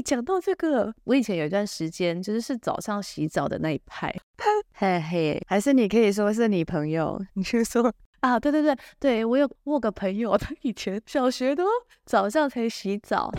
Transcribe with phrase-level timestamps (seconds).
[0.00, 4.14] 讲到这个，我以前有一段时间就是是早上洗澡的那一派，
[4.74, 7.92] 嘿嘿，还是你可以说是你朋友，你去说。
[8.20, 11.64] 啊，对对对对，我有我有个朋友，他以前小学都
[12.04, 13.32] 早上才洗澡。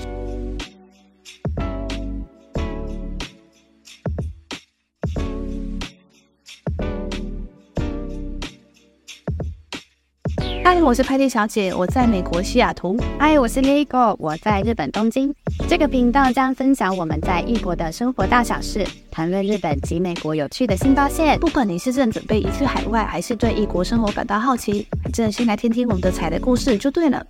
[10.63, 12.95] 嗨，我是派蒂小姐，我在美国西雅图。
[13.17, 15.33] 嗨，我是 Lego，我在日本东京。
[15.67, 21.39] 这个频道将分享我们在异国的生活大小事，谈论日本及美国有趣的新发现。
[21.39, 27.25] 不管你是正准备移去海外，还是对异国生活感到好奇，反正先来听听我们的彩的故事就对了。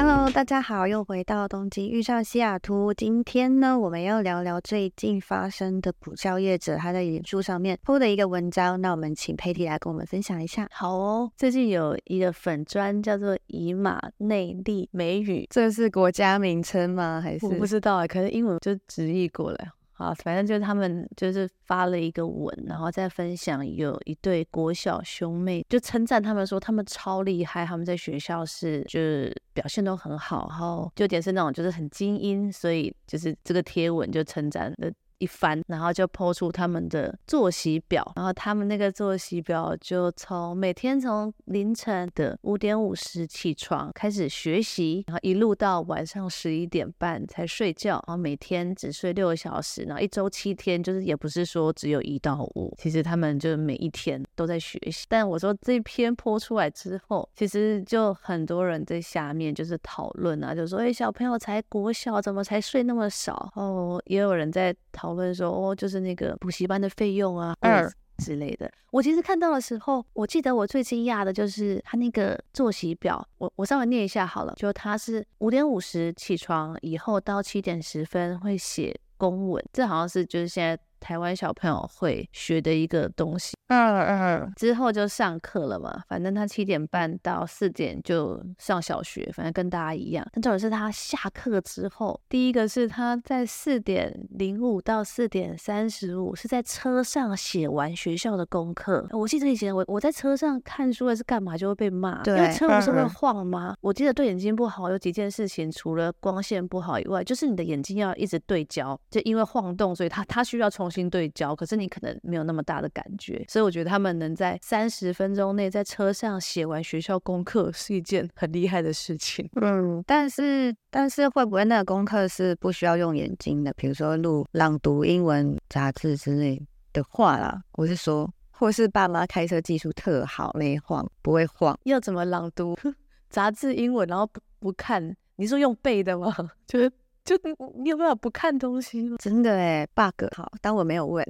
[0.00, 2.94] Hello，大家好，又回到东京遇上西雅图。
[2.94, 8.80] 今天呢，我们要聊聊最近发生的补教业者他在脸书上面 PO 的一个文章。
[8.80, 10.68] 那我们请佩蒂来跟我们分享一下。
[10.70, 17.20] 好哦，最近有一个粉专叫做以马内利美语，这是国家名称吗？
[17.20, 19.68] 还是我不知道啊，可是英文就直译过来。
[19.98, 34.92] 啊，反正就是他们就是发了一个文，然后再分享有一对国小兄妹，就称赞他们说他们超厉害，他们在学校是就是表现都很好，然后就点是那种就是很精英，所以就是这个贴文就称赞的。
[35.18, 55.04] 一翻，然后就 po 出他们的作息表，然后他们那个作息表就从每天从凌晨的五点五十起床开始学习，然后一路到晚上十一点半才睡觉，然后每天只睡六个小时，然后一周七天，就是也不是说只有一到五，其实他们就每一天都在学习。
[55.08, 63.50] 但我说这篇 po 出来之后，其实就很多人在下面就是讨论啊，就说哎，小朋友才国小，怎么才睡那么少？
[63.54, 65.14] 哦，也有人在讨。
[65.14, 68.70] 论说哦，就是那个补习班的费用啊，二之类的。
[68.90, 73.26] 我其实看到的时候，我记得我最惊讶的就是他那个作息表。
[73.38, 80.78] 我我稍微念一下好了，就他是五点五十起床以后到七点十分会写公文，这好像是就是现在。
[81.00, 86.02] 台湾小朋友会学的一个东西，嗯嗯，之后就上课了嘛。
[86.08, 90.26] 反正他七点半到四点就上小学，反正跟大家一样。
[90.32, 99.06] 但重点是他下课之后，第一个是他在四点零五到四点三十五是在车上写完学校的功课。
[99.12, 103.76] 我记得以前我我在车上看书还是干嘛就会被骂，对，因为车不是会晃吗？
[103.80, 119.46] 我记得对眼睛不好有几件事情，除了光线不好以外，就是你的眼睛要一直对焦，就因为晃动，所以他他需要从重新对焦，可是你可能没有那么大的感觉，所以我觉得他们能在三十分钟内在车上写完学校功课是一件很厉害的事情。
[119.60, 123.70] 嗯，但是但是会不会那个功课是不需要用眼睛的？
[123.74, 126.58] 比如说录朗读英文杂志之类
[126.94, 132.74] 的话啦，我是说，或是爸妈开车技术特好，没晃不会晃，要怎么朗读
[133.28, 135.14] 杂志英文，然后不不看？
[135.36, 136.34] 你说用背的吗？
[136.66, 136.90] 就是。
[137.28, 137.36] 就
[137.74, 139.18] 你有没有不看东西吗？
[139.18, 141.22] 真的哎，bug 好，当我没有问，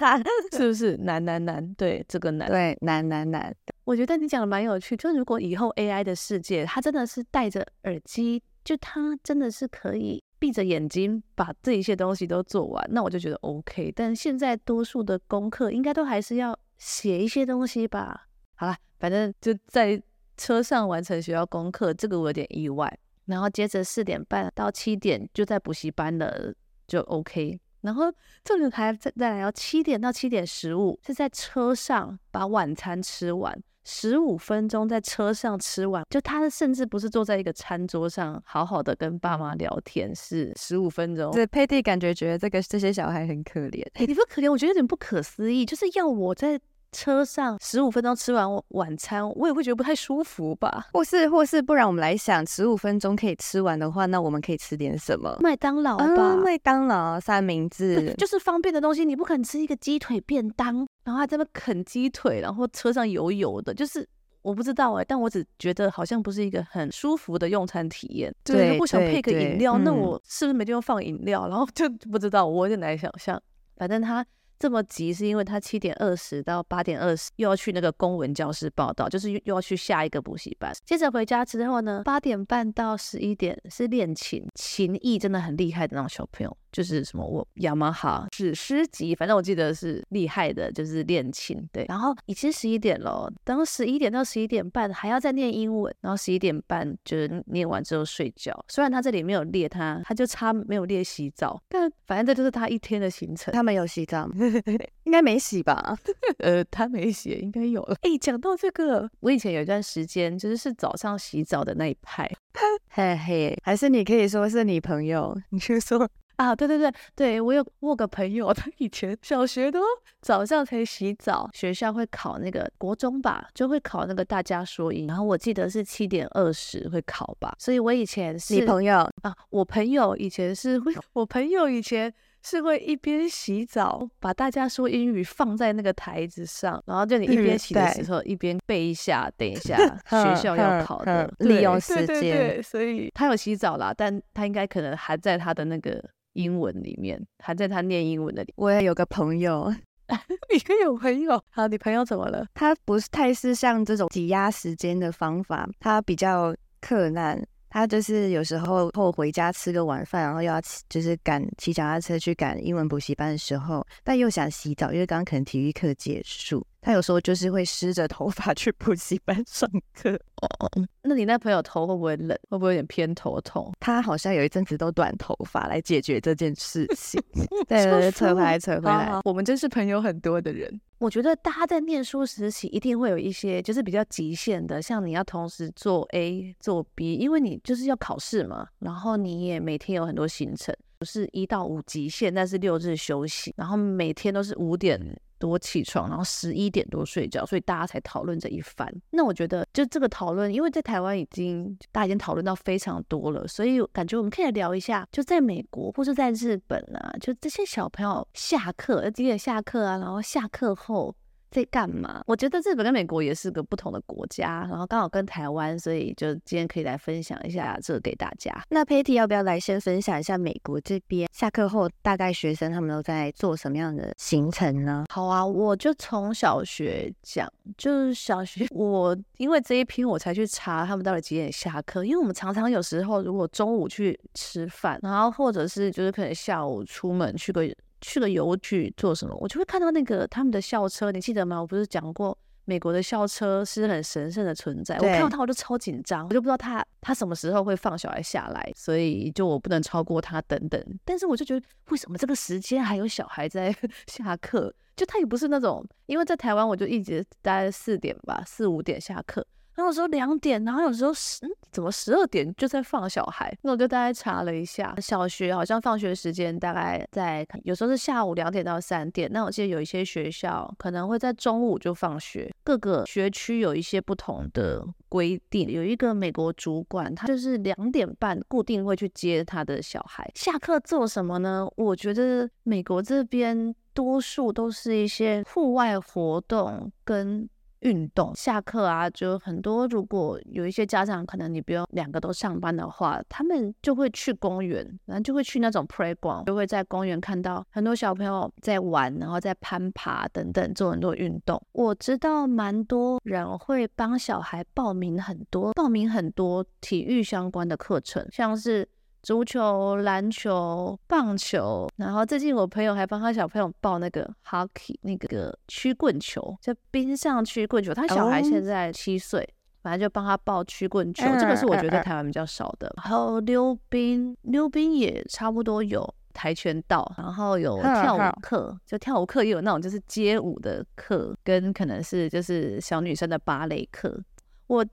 [0.56, 1.74] 是不是难难难？
[1.74, 3.54] 对，这个难，对难难难。
[3.84, 13.92] 我觉得你讲的蛮有趣，就如果以后 AI 的世界，它真的是戴着耳机，就它真的是可以闭着眼睛把这一些东西都做完，那我就觉得 OK。
[13.94, 18.28] 但现在多数的功课应该都还是要写一些东西吧？
[18.54, 20.02] 好了，反正就在
[20.38, 22.98] 车上完成学校功课，这个我有点意外。
[23.26, 26.52] 然后接着四点半到七点就在补习班了，
[26.86, 27.60] 就 OK。
[27.80, 28.12] 然后
[28.42, 41.30] 这里还再再来要七点到七点十五是在车上把晚餐吃完，十五分钟在车上吃完，就他甚至不是坐在一个餐桌上好好的跟爸妈聊天，是十五分钟。
[41.32, 43.86] 对，佩蒂感觉觉得这个这些小孩很可怜。
[43.94, 46.60] 哎，你不可怜，我觉得有点不可思议，就是要我在。
[46.94, 50.86] 车上十五分钟吃完晚餐，我也会觉得不太舒服吧？
[50.92, 55.36] 或是或是，不然我们来想，十五分钟可以吃完的话，那我们可以吃点什么？
[55.40, 59.04] 麦当劳吧，嗯、麦当劳三明治，就是方便的东西。
[59.04, 64.08] 你不肯吃一个鸡腿便当，然后还在那啃鸡腿，然后车上油油的，就是
[64.42, 68.32] 我不知道哎、欸，但我只觉得好像不是一个很舒服的用餐体验。
[68.44, 71.48] 对，如果想配个饮料，那我是不是没地方放饮料？
[71.48, 73.40] 然后就不知道，我有点难想象。
[73.76, 74.24] 反正他。
[74.58, 80.72] 这么急是因为他七点二十到八点二十又要去那个公文教室报道，就是又要去下一个补习班。
[80.84, 86.56] 接着回家之后呢，八点半到十一点是练琴，琴艺真的很厉害的那种小朋友。
[86.74, 91.56] 就是什么我雅马哈史诗级，反正我记得是厉害的，就是练琴。
[91.72, 98.52] 对，然后已经十一点了，等十一点到十一点半还要再念英文，然后十一点半就是念完之后睡觉。
[98.66, 103.54] 虽然他这里没有列他，他就差没有列洗澡，但反正这就是他一天的行程。
[103.54, 104.34] 他们有洗澡吗？
[105.04, 105.96] 应该没洗吧？
[106.42, 107.96] 呃，他没洗，应该有了。
[108.02, 112.28] 哎，讲到这个，我以前有一段时间就是是早上洗澡的那一派。
[112.90, 116.08] 嘿嘿，还是你可以说是你朋友，你去说。
[116.36, 119.80] 啊，对对对对，我有我有个朋友， 他以前小学都
[120.20, 139.76] 早上才洗澡，学校会考那个国中吧，就会考那个大家说英，然后我记得是七点二十会考吧，所以我以前是你朋友啊，我朋友以前是会，我朋友以前是会一边洗澡，把大家说英语放在那个台子上，然后就你一边洗的时候一边背一下，等一 下
[140.10, 146.04] 学校要考的，利用时间，对对对，所以他有洗澡啦，但他应该可能还在他的那个。
[146.34, 149.72] 英文里面还在他念英文的里，我也有个朋友，
[150.52, 152.46] 你也有朋友，好，你朋友怎么了？
[152.54, 166.66] 他不是太是像这种挤压时间的方法，他比较克难，他就是有时候后回家吃个晚饭，然后又要就是赶骑脚踏车去赶英文补习班的时候，但又想洗澡，因为刚刚可能体育课结束。
[166.84, 170.12] 他有时候就是会湿着头发去补习班上课。
[170.42, 170.70] 哦，
[171.02, 172.38] 那你那朋友头会不会冷？
[172.50, 173.72] 会不会有点偏头痛？
[173.80, 177.18] 他好像有一阵子都短头发来解决这件事 情。
[177.66, 179.18] 对对对，扯回来，扯回来。
[179.24, 180.78] 我们真是朋友很多的人。
[180.98, 188.68] 我觉得大家在念书时期一定会有一些就是比较极限的，像你要同时做 A 做 B，因为你就是要考试嘛。
[188.78, 194.98] 然后你也每天有很多行程，不是一到五极限，但是六日休息，然后每天都是五点
[195.38, 198.90] 多起床，然后十一点多睡觉，所以大家才讨论这一番。
[199.10, 211.14] 那我觉得，就这个讨论，因为在台湾已经大家已经讨论到非常多了，所以感觉我们可以来聊一下，就在美国或是在日本啊，就这些小朋友下课几点下课啊，然后下课后。
[211.54, 212.20] 在干嘛？
[212.26, 218.52] 我觉得日本跟美国也是个不同的国家，然后刚好跟台湾，所以就今天可以来分享一下这个给大家。
[218.70, 225.04] 那 Patty 要不要来先分享一下美国这边下课后大概学生他们都在做什么样的行程呢？
[225.10, 227.48] 好啊，我就从小学讲，
[227.78, 237.64] 就是小学我因为这一篇我才去查他们到底几点下课，因为我们常常有时候如果中午去吃饭，然后或者是就是可能下午出门去个。
[238.06, 239.34] 去了邮局做什么？
[239.40, 241.58] 我就会看到那个他们的校车，你记得吗？
[241.58, 242.36] 我不是讲过
[242.66, 244.96] 美国的校车是很神圣的存在。
[244.96, 250.82] 我看到他我就超紧张，我就不知道他他什么时候会放小孩下来，所以就我不能超过他等等。
[251.02, 253.74] 但是我就觉得为什么这个时间还有小孩在
[254.06, 254.72] 下课？
[254.94, 259.44] 就他也不是那种，因为在台湾我就一直待四点吧，四五点下课。
[259.74, 261.40] 然后有时候两点，然后有时候十，
[261.72, 263.52] 怎么十二点就在放小孩？
[263.62, 269.28] 那我就大概查了一下，小学好像放学时间大概在，有时候是下午两点到三点。
[269.32, 275.68] 那我记得有一些学校可能会在中午就放学，各个学区有一些不同的规定。
[275.68, 280.30] 有一个美国主管，他就是两点半固定会去接他的小孩。
[280.34, 281.66] 下课做什么呢？
[281.76, 287.48] 我觉得美国这边多数都是一些户外活动跟。
[287.84, 289.86] 运动下课啊，就很多。
[289.86, 301.62] 如果有一些家长可能你不用两个都上班的话，他们就会去公园，然后就会去那种 playground，就会在公园看到很多小朋友在玩，然后在攀爬等等，做很多运动。
[301.72, 308.88] 我知道蛮多人会帮小孩报名很多，报名很多体育相关的课程，像是。
[309.24, 317.94] 足球、篮球、棒球，然后最近我朋友还帮他小朋友报那个 hockey，那个曲棍球，就冰上曲棍球。
[317.94, 322.86] 他小孩现在七岁，哦、反正就帮他报曲棍球，嗯、这个是我觉得台湾比较少的。
[322.88, 334.22] 嗯、然后溜冰，溜冰也差不多有跆拳道，然后有跳舞课，就跳舞课也有那种就是街舞的课，跟可能是就是小女生的芭蕾课。
[334.66, 334.84] 我。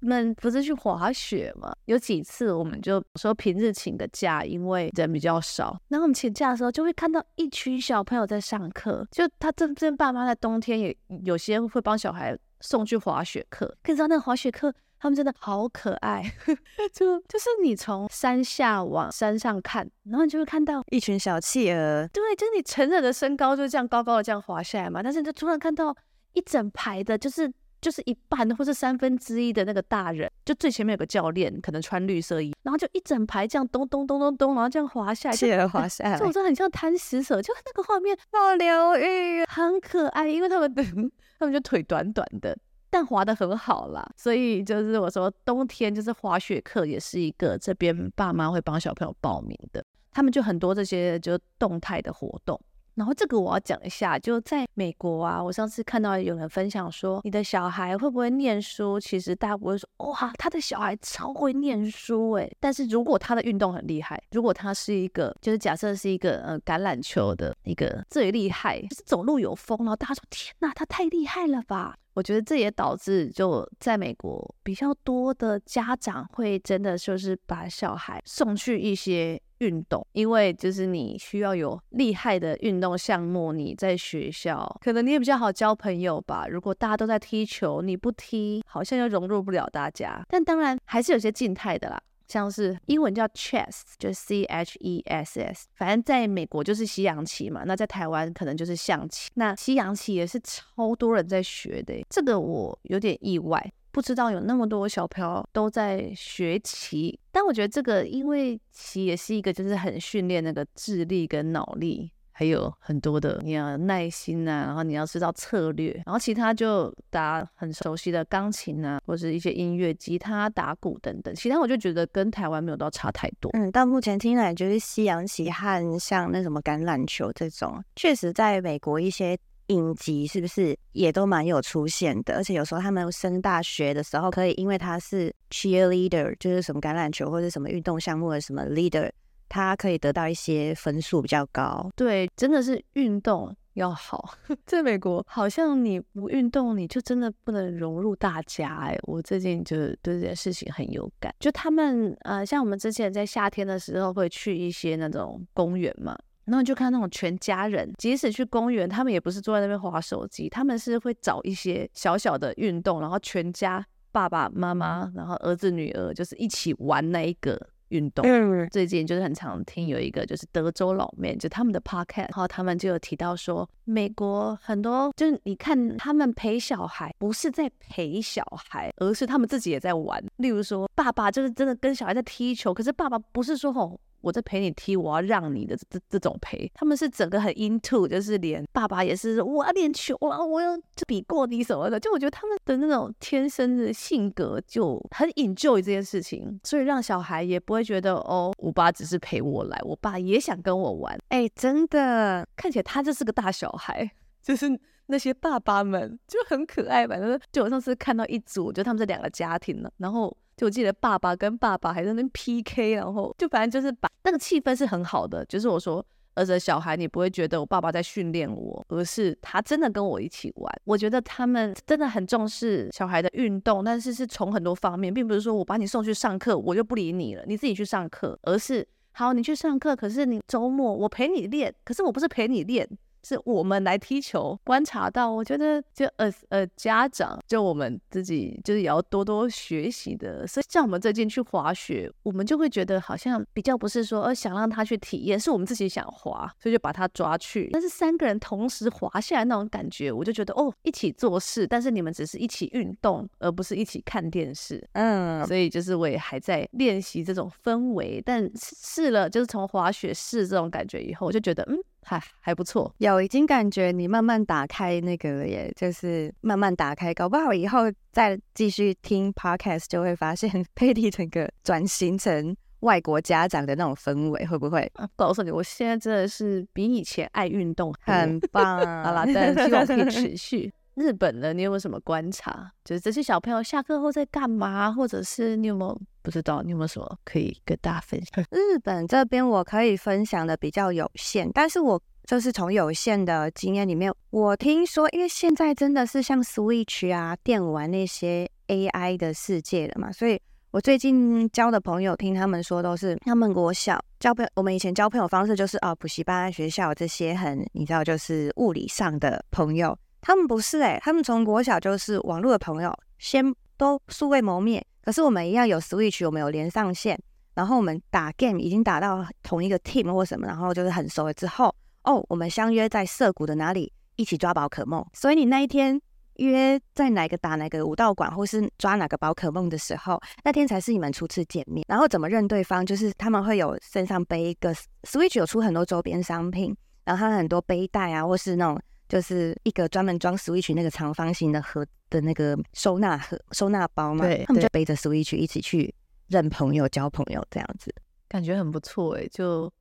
[0.00, 1.72] 们不是去滑雪吗？
[1.86, 5.80] 有几次我们就说平日请个假，因为人比较少。
[5.88, 9.06] 然后我们请假的时候，就会看到一群小朋友在上课。
[9.10, 13.66] 就他真正爸妈在冬天也有些会帮小孩送去滑雪课。
[13.82, 16.22] 可是知道那个滑雪课，他们真的好可爱。
[16.94, 22.08] 就就是你从山下往山上看，然后你就会看到一群小企鹅。
[22.12, 25.02] 对，就是你成人的身高就这样高高的这样滑下来嘛。
[25.02, 25.96] 但是你就突然看到
[26.34, 27.52] 一整排的，就是。
[27.80, 40.82] 就是一半或是三分之一的那个大人，就最前面有个教练，可能穿绿色衣，然后就一整排这样咚咚咚咚咚，然后这样滑下来，企鹅滑下来，就我说很像贪食蛇，就那个画面好疗愈，很可爱，因为他们的
[41.38, 42.56] 他们就腿短短的，
[42.90, 49.84] 但滑的很好啦，所以就是我说冬天就是滑雪课也是一个这边爸妈会帮小朋友报名的。
[50.10, 52.60] 他们就很多这些就动态的活动。
[52.98, 58.98] 然后这个我要讲一下，就在美国啊，我上次看到有人分享说，你的小孩会不会念书？
[58.98, 62.50] 其实大家不会说，哇，他的小孩超会念书诶。
[62.58, 71.96] 但是如果他的运动很厉害，如果他是一个，就是假设是一个呃橄榄球的一个最厉害，就是走路有风，然后大家说天哪，他太厉害了吧？
[72.18, 79.40] 我觉得这也导致就在美国比较多的家长会真的就是把小孩送去一些。
[79.58, 86.46] 运动，因为就是你需要有厉害的运动项目，你在学校可能你也比较好交朋友吧。
[86.46, 90.24] 如果大家都在踢球，你不踢，好像又融入不了大家。
[90.28, 97.64] 但当然还是有些静态的啦，像是英文叫 chess，就 C H E S S，反正在美国就是西洋棋嘛。
[97.64, 99.30] 那在台湾可能就是象棋。
[99.34, 103.72] 那西洋棋也是超多人在学的，这个我有点意外。
[103.90, 123.50] 不知道有那么多小朋友都在学棋，但我觉得这个，因为棋也是一个，就是很训练那个智力跟脑力，还有很多的你要耐心啊，然后你要知道策略，然后其他就打很熟悉的钢琴啊，或是一些音乐，吉他、打鼓等等，其他我就觉得跟台湾没有到差太多。
[123.54, 129.36] 嗯，到目前听来，就是西洋棋和像那什么橄榄球这种，确实在美国一些。
[129.70, 132.36] 影集是不是也都蛮有出现的？
[132.36, 139.10] 而且有时候他们升大学的时候，可以因为他是 cheerleader，就是什么橄榄球或者什么运动项目的什么 leader，
[139.48, 141.90] 他可以得到一些分数比较高。
[141.96, 144.34] 对，真的是运动要好。
[144.66, 148.76] 在美国，好像你不运动，你就真的不能融入大家。
[148.76, 151.34] 哎，我最近就对这件事情很有感。
[151.40, 156.16] 就他们呃，像我们之前在夏天的时候会去一些那种公园嘛。
[156.44, 168.24] 然后就看那种全家人，即使去公园，他们也不是坐在那边滑手机，他们是会找一些小小的运动，然后全家爸爸妈妈，然后儿子女儿，就是一起玩那一个运动。
[168.26, 180.22] 嗯，最近就是很常听有一个就是德州老 man，就他们的 podcast，然后他们就有提到说，美国很多就是你看他们陪小孩，不是在陪小孩，而是他们自己也在玩。
[180.36, 183.98] 例如说，爸爸就是真的跟小孩在踢球，可是爸爸不是说吼。
[184.20, 204.10] 我在陪你踢，我要让你的这这种陪，他们是整个很 into，就是连爸爸也是我要练球啊，我要就比过你什么的，就我觉得他们的那种天生的性格就很 enjoy 这件事情，所以让小孩也不会觉得哦，我爸只是陪我来，我爸也想跟我玩，哎、真的看起来他就是个大小孩，
[204.42, 204.68] 就是
[205.08, 210.34] 那些爸爸们就很可爱吧，就是就我上次看到一组，就他们是两个家庭呢，然后。
[210.58, 215.44] 就我记得爸爸跟爸爸还在那 PK，然后就反正就是把那个气氛是很好的。
[215.44, 220.80] 就是我说儿子小孩，你不会觉得我爸爸在训练我，而是他真的跟我一起玩。
[220.82, 232.84] 我觉得他们真的很重视小孩的运动，但是是从很多方面，并不是说我把你送去上课，我就不理你了，你自己去上课，而是好，你去上课，可是你周末我陪你练，可是我不是陪你练。
[233.28, 240.46] 是我们来踢球，观察到，我觉得就呃呃家长，就我们自己就是也要多多学习的。
[240.46, 247.68] 所以像我们最近去滑雪，我们就会觉得好像比较不是说呃想让他去体验，是我们自己想滑，所以就把他抓去。
[247.70, 254.82] 但是三个人同时滑下来那种感觉，我就觉得哦，一起做事，但是你们只是一起运动，而不是一起看电视。
[254.92, 261.78] 嗯，所以就是我也还在练习这种氛围，但试了就是从滑雪试这种感觉以后，我就觉得嗯。
[262.08, 274.90] 还还不错，有已经感觉你慢慢打开那个了耶，就是慢慢打开，搞不好以后再继续听 podcast 就会发现 佩蒂整个转型成外国家长的那种氛围，会不会？
[274.94, 278.78] 啊，告诉你，我现在真的是比以前爱运动，很棒。
[279.04, 280.72] 好啦，但希望可以持续。
[280.98, 282.70] 日本的，你有没有什么观察？
[282.84, 286.60] 就是这些小朋友下课后在干嘛，或者是你有没有不知道？
[286.62, 288.44] 你有没有什么可以跟大家分享？
[288.50, 300.40] 日本这边我可以分享的比较有限，但是我就是从有限的经验里面，我听说，因为现在真的是像 Switch 啊、电玩那些 AI 的世界了嘛，所以
[300.72, 309.96] 我最近交的朋友，听他们说都是他们国小交朋友，我们以前交朋友方式就是啊，补习班、学校这些很你知道，就是物理上的朋友。
[310.28, 313.42] 他们不是诶、欸，他们从国小就是网络的朋友，先
[313.78, 317.18] 都素未谋面，可是我们一样有 Switch，我们有连上线，
[317.54, 325.02] 然后我们打 game 已经打到同一个 team 或什么，然后就是很熟了之后，哦，我们相约在涩谷的哪里一起抓宝可梦。
[325.14, 325.98] 所以你那一天
[326.34, 331.82] 约在哪个打哪个武道馆，或是抓哪个宝可梦的时候，那天才是你们初次见面。
[331.88, 338.78] 然后怎么认对方，就是他们会有身上背一个 Switch，有出很多周边商品，然后他很多背带啊，或是那种。
[339.08, 345.94] 就是一个专门装 Switch 那个长方形的盒的那个收纳盒、收纳包嘛，对，他们就背着 Switch 一起去
[346.28, 347.94] 认朋友、交朋友这样子，
[348.28, 349.26] 感觉很不错哎。
[349.28, 349.72] 就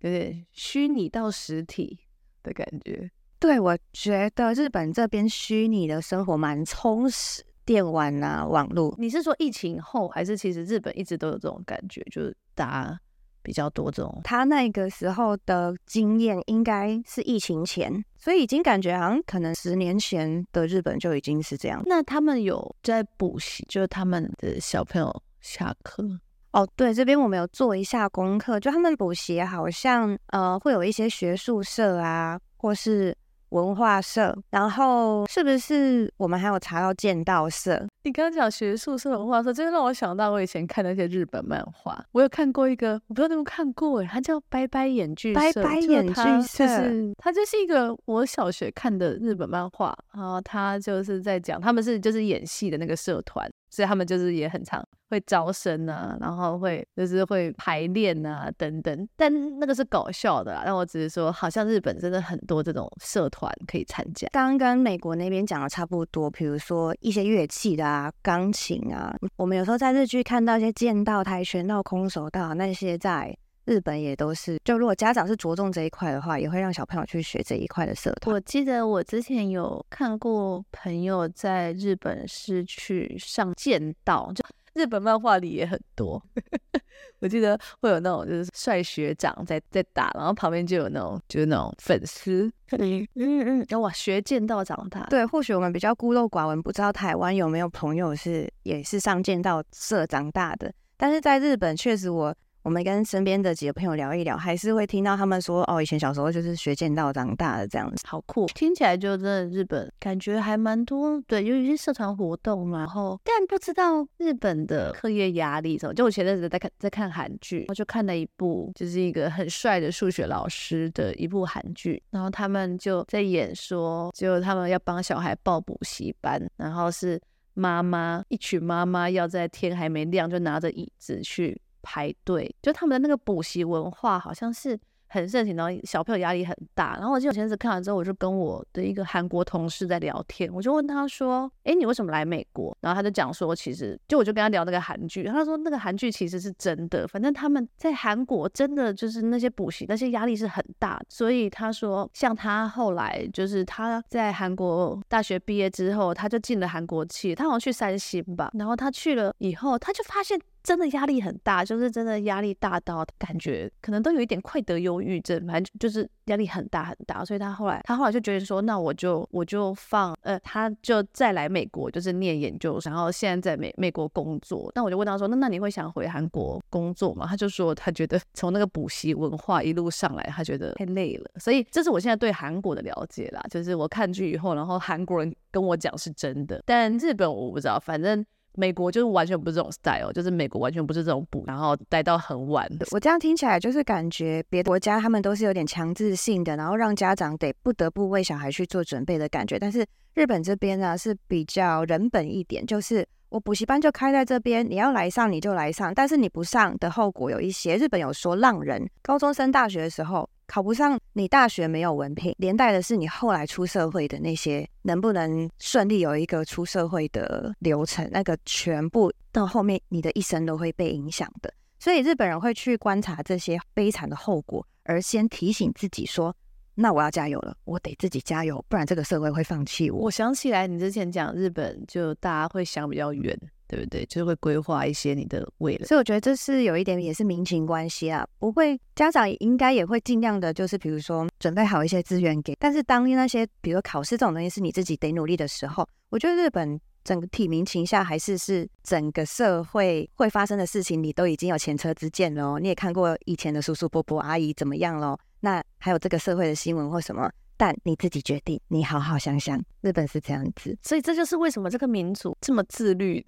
[0.00, 1.98] 有点虚拟到实体
[2.42, 3.10] 的感觉。
[3.38, 8.94] 对，我觉得日本这边虚拟的生活蛮充实，电玩啊，网络。
[8.98, 13.00] 你是说疫情后，还是其实日本一直都有这种感觉，就是大家
[13.46, 14.20] 比较多这种？
[14.24, 21.80] 他那个时候的经验应该是疫情前，所以已经感觉好像可能十年前的日本就已经是这样。
[21.86, 26.04] 那他们有在补习，就是他们的小朋友下课？
[26.50, 33.16] 哦，对，这边我们有做一下功课，就他们补习好像呃会有一些学术社啊，或是。
[33.50, 37.86] 文化社，然后是不是我们还有查到剑道社？
[38.02, 42.04] 你刚刚讲学术社、文化社，真的让我想到我以前看那些日本漫画。
[42.12, 45.40] 我有看过一个，我不知道你有没有看过，哎，它叫拜拜演剧社。
[45.40, 53.48] 拜拜演剧社，就是它就是一个我小学看的日本漫画，然后它就是在讲他们是就是演戏的那个社团。
[53.70, 60.62] 所以他们就是也很常会招生啊，然后会就是会排练啊等等，但那个是搞笑的啦。
[60.64, 64.28] 但我只是说，好像日本真的很多这种社团可以参加。
[64.32, 73.36] 刚刚跟美国那边讲的差不多，比如说一些乐器的啊，钢琴啊，我们有时候在日剧看到一些剑道、跆拳道、空手道那些在。
[73.66, 78.32] 日本也都是，就如果家长是着重这一块的话，也会让小朋友去学这一块的社团。
[78.32, 84.44] 我记得我之前有看过朋友在日本是去上剑道，就
[84.74, 86.22] 日本漫画里也很多。
[87.18, 95.04] 我记得会有那种就是帅学长在在打，然后旁边就有那种就是那种粉丝， 嗯嗯嗯，哇，学剑道长大。
[95.10, 102.32] 对，或许我们比较孤陋寡闻，不知道台湾有没有朋友是也是上剑道社长大的，但是在日本确实我。
[102.66, 115.94] 我们跟身边的几个朋友聊一聊，还是会听到他们说，哦，以前小时候就是学剑道长大的这样子，好酷，听起来就真的日本感觉还蛮多，对，有一些社团活动嘛，然后但不知道日本的课业压力什么。
[115.94, 127.20] 就我前阵子在看在看韩剧，我就看了一部就是一个很帅的数学老师的一部韩剧，然后他们就在演说，就他们要帮小孩报补习班，然后是
[127.54, 131.56] 妈妈一群妈妈要在天还没亮就拿着椅子去。
[131.86, 134.76] 排队，就他们的那个补习文化好像是
[135.08, 136.96] 很盛行，然后小朋友压力很大。
[136.96, 151.00] 然后我记得我前阵子看完之后，我就跟我的一个韩国同事在聊天，我就问他说：“哎，你为什么来美国？”然后他就讲说：“其实就我就跟他聊那个韩剧，他说那个韩剧其实是真的，反正他们在韩国真的就是那些补习那些压力是很大。
[151.08, 158.50] 所以他说，像他后来就是他在韩国大学毕业之后，他就进了韩国企，他好像去三星吧。
[158.54, 174.68] 然后他去了以后，他就发现。”真的压力很大，就是真的压力大到感觉可能都有一点快得忧郁症，反正就是压力很大很大，所以他后来他后来就觉得说，那我就我就放呃，他就再来美国，就是念研究生，然后现在在美美国工作。
[174.74, 177.28] 那我就问他说，那那你会想回韩国工作吗？
[177.28, 181.30] 他就说他觉得从那个补习文化一路上来，他觉得太累了。
[181.36, 188.26] 所以这是我现在对韩国的了解啦，就是我看剧以后，然后韩国人跟我讲是真的，但日本我不知道，反正。
[188.56, 192.66] 美国就是完全不是这种 style，就是美国完全不是这种补，然后待到很晚。
[192.90, 199.58] 我这样听起来就是感觉别的国家他们都是有点强制性的，然后让家长得不得不为小孩去做准备的感觉。
[199.58, 207.76] 但是日本这边呢是比较人本一点，就是我补习班就开在这边，你要来上你就来上，但是你不上的后果有一些。
[207.76, 210.28] 日本有说浪人，高中升大学的时候。
[210.46, 221.52] 考不上，你大学没有文凭，连带的是你后来出社会的那些能不能顺利有一个出社会的流程，那个全部到后面你的一生都会被影响的。
[221.78, 226.34] 所以日本人会去观察这些悲惨的后果，而先提醒自己说
[226.74, 233.38] ：“那我要加油了，我得自己加油，不然这个社会会放弃我。”我想起来，你之前讲日本，就大家会想比较远。
[233.68, 234.04] 对不对？
[234.06, 238.26] 就是会规划一些你的未来，所以我觉得这是有一点也是民情关系啊。
[238.38, 242.54] 不会，家长应该也会尽量的，就是比如说准备好一些资源给。
[242.58, 252.60] 但是当那些比如说考试这种东西是你自己得努力的时候，我觉得日本整个体民情下还是是整个社会会发生的事情，你都已经有前车之鉴了哦。
[252.60, 255.18] 你也看过以前的叔叔伯伯阿姨怎么样咯。
[255.40, 258.60] 那还有这个社会的新闻或什么，但你自己决定。
[258.68, 263.24] 你好好想想，日本是这样子，所以这就是为什么这个民族这么自律。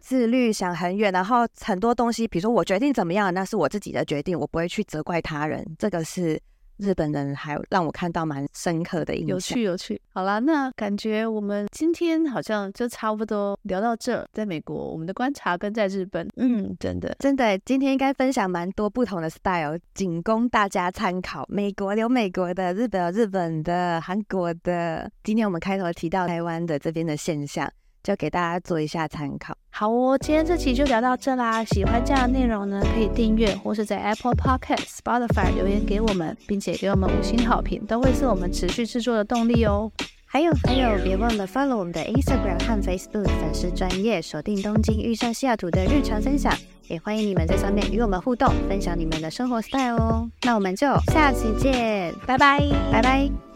[0.00, 5.64] 自律，想很远，然后很多东西，比如说我决定怎么样，那是我自己的决定，我不会去责怪他人。
[5.78, 6.40] 这个是
[6.78, 9.28] 日本人还让我看到蛮深刻的印象。
[9.28, 10.00] 有趣，有趣。
[10.14, 14.26] 好啦，那感觉我们今天好像就差不多聊到这。
[14.32, 21.44] 在美国，我们的观察跟在日本，嗯，真的，真的，今天应该分享蛮多不同的 style，仅供大家参考。
[21.48, 25.10] 美国有美国的，日本有日本的，韩国的。
[25.22, 27.70] 今天我们开头提到台湾的这边的现象。
[28.02, 29.56] 就给大家做一下参考。
[29.70, 31.64] 好哦，今天这期就聊到这啦。
[31.64, 39.90] 喜欢这样的内容呢，可以订阅或是在 Apple Podcast、Spotify 留言给我们，并且给我们五星好评，都会是我们持续制作的动力哦。
[40.26, 46.54] 还有还有，别忘了 follow 我们的 Instagram 和 Facebook 粉丝专业，锁定东京遇上西雅图的日常分享，
[46.88, 50.28] 也欢迎你们在上面与我们互动，分享你们的生活 style 哦。
[50.42, 52.60] 那我们就下期见，拜拜，
[52.90, 53.51] 拜拜。